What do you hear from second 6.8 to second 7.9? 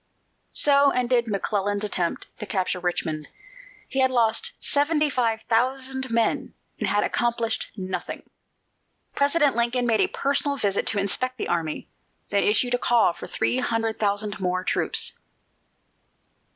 had accomplished